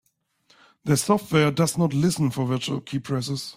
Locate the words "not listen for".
1.77-2.47